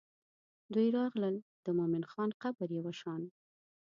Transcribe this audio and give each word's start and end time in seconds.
دوی 0.73 0.87
راغلل 0.97 1.35
د 1.65 1.67
مومن 1.77 2.03
خان 2.11 2.29
قبر 2.41 2.67
یې 2.75 2.81
وشان. 2.85 3.21